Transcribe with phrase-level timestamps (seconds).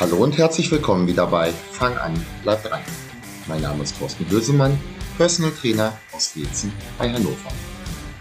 [0.00, 2.80] Hallo und herzlich willkommen wieder bei Fang an, bleib dran.
[3.46, 4.80] Mein Name ist Thorsten Bösemann,
[5.18, 7.50] Personal Trainer aus Wezen bei Hannover.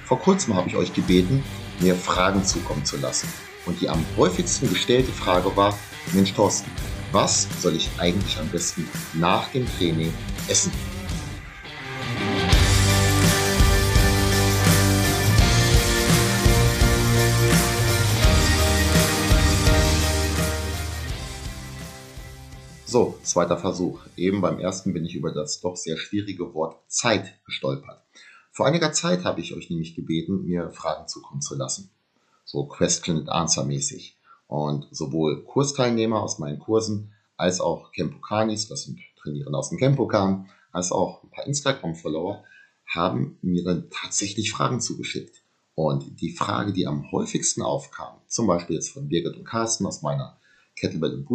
[0.04, 1.42] Vor kurzem habe ich euch gebeten,
[1.80, 3.30] mir Fragen zukommen zu lassen.
[3.66, 5.74] Und die am häufigsten gestellte Frage war,
[6.12, 6.70] Mensch Thorsten,
[7.14, 10.14] was soll ich eigentlich am besten nach dem Training
[10.50, 10.74] essen?
[22.92, 24.00] So, zweiter Versuch.
[24.18, 28.02] Eben beim ersten bin ich über das doch sehr schwierige Wort Zeit gestolpert.
[28.52, 31.92] Vor einiger Zeit habe ich euch nämlich gebeten, mir Fragen zukommen zu lassen.
[32.46, 34.18] So Question and Answer mäßig.
[34.48, 40.50] Und sowohl Kursteilnehmer aus meinen Kursen als auch Campokanis, das sind Trainierende aus dem Campokan,
[40.72, 42.44] als auch ein paar Instagram-Follower
[42.88, 45.44] haben mir dann tatsächlich Fragen zugeschickt.
[45.76, 50.02] Und die Frage, die am häufigsten aufkam, zum Beispiel jetzt von Birgit und Carsten aus
[50.02, 50.40] meiner
[50.76, 51.26] Kettlebell und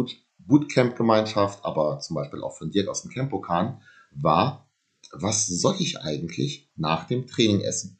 [0.47, 4.69] Bootcamp-Gemeinschaft, aber zum Beispiel auch von Dirk aus dem Campokan, war,
[5.11, 7.99] was soll ich eigentlich nach dem Training essen?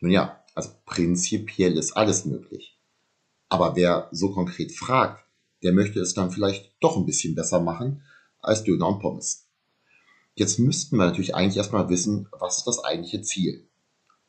[0.00, 2.78] Nun ja, also prinzipiell ist alles möglich.
[3.48, 5.24] Aber wer so konkret fragt,
[5.62, 8.02] der möchte es dann vielleicht doch ein bisschen besser machen
[8.40, 9.48] als Döner und Pommes.
[10.34, 13.68] Jetzt müssten wir natürlich eigentlich erstmal wissen, was ist das eigentliche Ziel?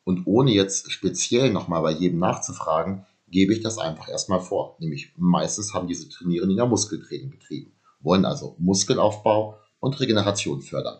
[0.02, 4.76] Und ohne jetzt speziell nochmal bei jedem nachzufragen, gebe ich das einfach erstmal vor.
[4.80, 10.98] Nämlich meistens haben diese Trainierenden ja Muskeltraining betrieben, wollen also Muskelaufbau und Regeneration fördern.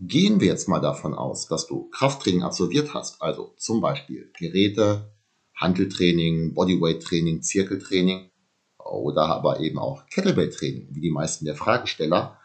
[0.00, 5.10] Gehen wir jetzt mal davon aus, dass du Krafttraining absolviert hast, also zum Beispiel Geräte,
[5.54, 8.30] Handeltraining, Bodyweight-Training, Zirkeltraining
[8.78, 12.38] oder aber eben auch Kettlebell-Training, wie die meisten der Fragesteller,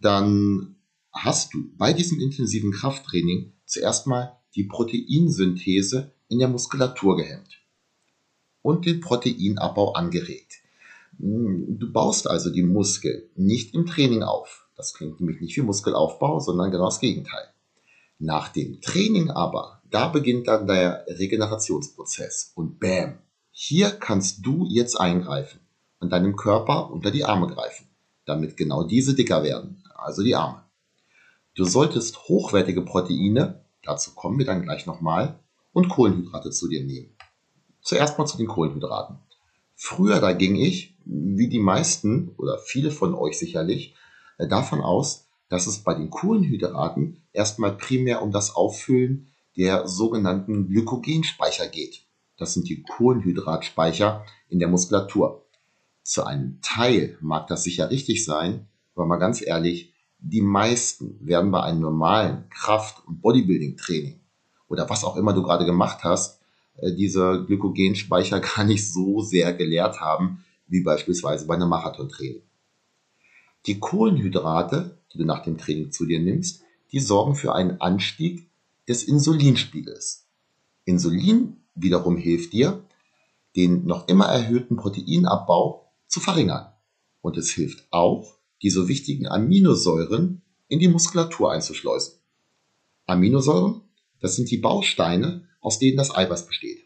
[0.00, 0.76] dann
[1.12, 7.61] hast du bei diesem intensiven Krafttraining zuerst mal die Proteinsynthese in der Muskulatur gehemmt
[8.62, 10.62] und den Proteinabbau angeregt.
[11.18, 14.66] Hm, du baust also die Muskel nicht im Training auf.
[14.76, 17.44] Das klingt nämlich nicht wie Muskelaufbau, sondern genau das Gegenteil.
[18.18, 23.18] Nach dem Training aber, da beginnt dann der Regenerationsprozess und bam,
[23.50, 25.60] hier kannst du jetzt eingreifen
[26.00, 27.86] und deinem Körper unter die Arme greifen,
[28.24, 30.64] damit genau diese dicker werden, also die Arme.
[31.54, 35.38] Du solltest hochwertige Proteine, dazu kommen wir dann gleich nochmal,
[35.72, 37.11] und Kohlenhydrate zu dir nehmen.
[37.82, 39.18] Zuerst mal zu den Kohlenhydraten.
[39.74, 43.94] Früher, da ging ich, wie die meisten oder viele von euch sicherlich,
[44.38, 50.68] äh, davon aus, dass es bei den Kohlenhydraten erstmal primär um das Auffüllen der sogenannten
[50.68, 52.06] Glykogenspeicher geht.
[52.38, 55.44] Das sind die Kohlenhydratspeicher in der Muskulatur.
[56.02, 61.50] Zu einem Teil mag das sicher richtig sein, aber mal ganz ehrlich, die meisten werden
[61.50, 64.20] bei einem normalen Kraft- und Bodybuilding-Training
[64.68, 66.41] oder was auch immer du gerade gemacht hast,
[66.76, 72.42] äh, diese Glykogenspeicher gar nicht so sehr geleert haben, wie beispielsweise bei einem Marathontraining.
[73.66, 78.50] Die Kohlenhydrate, die du nach dem Training zu dir nimmst, die sorgen für einen Anstieg
[78.88, 80.26] des Insulinspiegels.
[80.84, 82.84] Insulin wiederum hilft dir,
[83.56, 86.72] den noch immer erhöhten Proteinabbau zu verringern.
[87.20, 92.14] Und es hilft auch, die so wichtigen Aminosäuren in die Muskulatur einzuschleusen.
[93.06, 93.82] Aminosäuren,
[94.20, 96.84] das sind die Bausteine aus denen das Eiweiß besteht.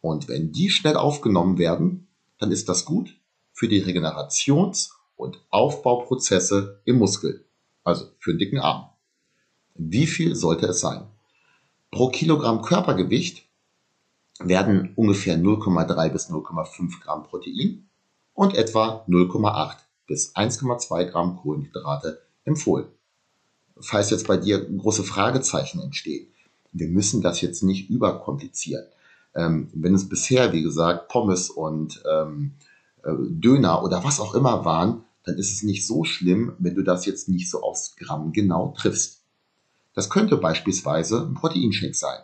[0.00, 3.16] Und wenn die schnell aufgenommen werden, dann ist das gut
[3.52, 7.44] für die Regenerations- und Aufbauprozesse im Muskel,
[7.84, 8.88] also für den dicken Arm.
[9.74, 11.06] Wie viel sollte es sein?
[11.90, 13.46] Pro Kilogramm Körpergewicht
[14.38, 17.88] werden ungefähr 0,3 bis 0,5 Gramm Protein
[18.32, 22.86] und etwa 0,8 bis 1,2 Gramm Kohlenhydrate empfohlen.
[23.78, 26.28] Falls jetzt bei dir große Fragezeichen entstehen,
[26.72, 28.84] wir müssen das jetzt nicht überkomplizieren.
[29.34, 32.52] Ähm, wenn es bisher, wie gesagt, Pommes und ähm,
[33.02, 36.82] äh, Döner oder was auch immer waren, dann ist es nicht so schlimm, wenn du
[36.82, 39.22] das jetzt nicht so aufs Gramm genau triffst.
[39.94, 42.20] Das könnte beispielsweise ein Proteinshake sein,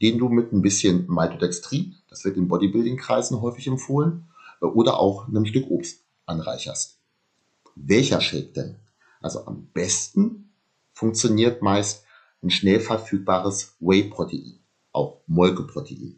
[0.00, 4.26] den du mit ein bisschen Maltodextrin, das wird in Bodybuilding-Kreisen häufig empfohlen,
[4.60, 6.98] äh, oder auch einem Stück Obst anreicherst.
[7.74, 8.76] Welcher Shake denn?
[9.20, 10.50] Also am besten
[10.92, 12.04] funktioniert meist
[12.42, 14.58] ein schnell verfügbares Whey-Protein,
[14.92, 16.16] auch Molkeprotein.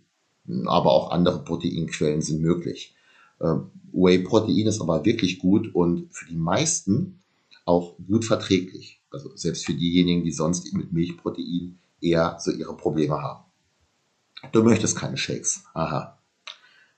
[0.67, 2.95] Aber auch andere Proteinquellen sind möglich.
[3.41, 7.23] Ähm, Whey-Protein ist aber wirklich gut und für die meisten
[7.65, 9.01] auch gut verträglich.
[9.11, 13.45] Also selbst für diejenigen, die sonst mit Milchprotein eher so ihre Probleme haben.
[14.53, 15.65] Du möchtest keine Shakes.
[15.73, 16.19] Aha.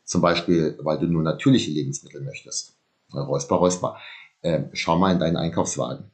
[0.04, 2.76] Zum Beispiel, weil du nur natürliche Lebensmittel möchtest.
[3.12, 3.96] Räusper, räusper.
[4.42, 6.10] Ähm, schau mal in deinen Einkaufswagen.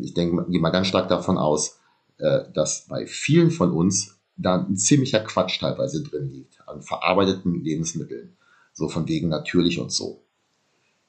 [0.00, 1.78] Ich denke, gehe mal ganz stark davon aus,
[2.18, 7.62] äh, dass bei vielen von uns da ein ziemlicher Quatsch teilweise drin liegt an verarbeiteten
[7.62, 8.36] Lebensmitteln.
[8.72, 10.22] So von wegen natürlich und so.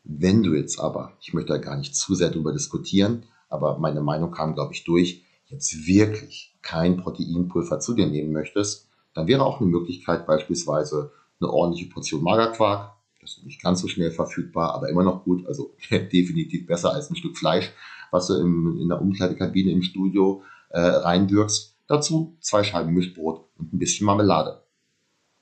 [0.03, 4.01] Wenn du jetzt aber, ich möchte da gar nicht zu sehr drüber diskutieren, aber meine
[4.01, 9.43] Meinung kam, glaube ich, durch, jetzt wirklich kein Proteinpulver zu dir nehmen möchtest, dann wäre
[9.43, 12.93] auch eine Möglichkeit beispielsweise eine ordentliche Portion Magerquark.
[13.21, 15.47] Das ist nicht ganz so schnell verfügbar, aber immer noch gut.
[15.47, 17.71] Also definitiv besser als ein Stück Fleisch,
[18.11, 21.75] was du im, in der Umkleidekabine im Studio äh, reinwirkst.
[21.87, 24.63] Dazu zwei Scheiben Mischbrot und ein bisschen Marmelade.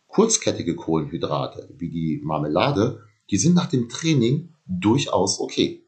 [0.08, 5.84] Kurzkettige Kohlenhydrate wie die Marmelade, die sind nach dem Training durchaus okay.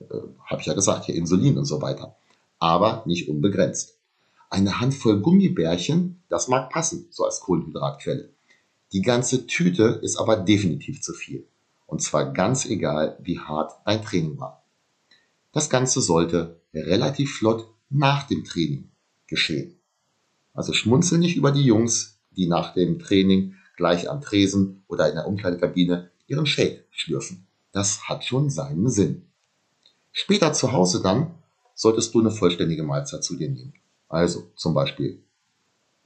[0.00, 0.04] Äh,
[0.46, 2.16] Habe ich ja gesagt, hier Insulin und so weiter.
[2.58, 3.98] Aber nicht unbegrenzt.
[4.50, 8.30] Eine Handvoll Gummibärchen, das mag passen, so als Kohlenhydratquelle.
[8.92, 11.46] Die ganze Tüte ist aber definitiv zu viel.
[11.86, 14.64] Und zwar ganz egal, wie hart dein Training war.
[15.52, 18.90] Das Ganze sollte relativ flott nach dem Training
[19.26, 19.78] geschehen.
[20.54, 25.14] Also schmunzel nicht über die Jungs, die nach dem Training gleich am Tresen oder in
[25.14, 27.46] der Umkleidekabine ihren Shake schlürfen.
[27.72, 29.22] Das hat schon seinen Sinn.
[30.12, 31.34] Später zu Hause dann
[31.74, 33.74] solltest du eine vollständige Mahlzeit zu dir nehmen.
[34.08, 35.22] Also zum Beispiel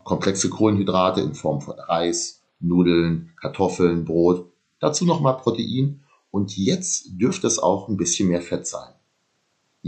[0.05, 7.49] komplexe Kohlenhydrate in Form von Reis, Nudeln, Kartoffeln, Brot, dazu nochmal Protein und jetzt dürfte
[7.49, 8.96] es auch ein bisschen mehr Fett sein.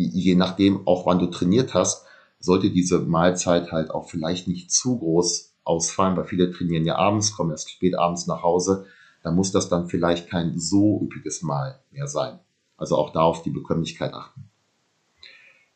[0.06, 2.06] Je nachdem, auch wann du trainiert hast,
[2.38, 7.34] sollte diese Mahlzeit halt auch vielleicht nicht zu groß ausfallen, weil viele trainieren ja abends,
[7.34, 8.86] kommen erst spät abends nach Hause.
[9.22, 12.38] Da muss das dann vielleicht kein so üppiges Mahl mehr sein.
[12.76, 14.48] Also auch da auf die Bekömmlichkeit achten.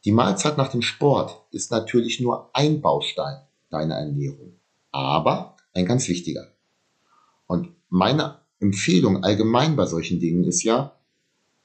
[0.05, 3.41] Die Mahlzeit nach dem Sport ist natürlich nur ein Baustein
[3.71, 4.55] deiner Ernährung,
[4.93, 6.49] aber ein ganz wichtiger.
[7.47, 10.97] Und meine Empfehlung allgemein bei solchen Dingen ist ja,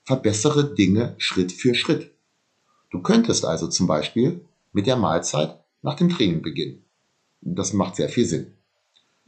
[0.04, 2.17] verbessere Dinge Schritt für Schritt.
[2.90, 6.86] Du könntest also zum Beispiel mit der Mahlzeit nach dem Training beginnen.
[7.42, 8.54] Das macht sehr viel Sinn.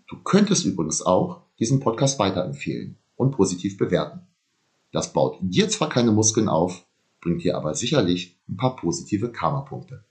[0.08, 4.22] Du könntest übrigens auch diesen Podcast weiterempfehlen und positiv bewerten.
[4.92, 6.86] Das baut dir zwar keine Muskeln auf,
[7.22, 10.04] bringt dir aber sicherlich ein paar positive Karma-Punkte.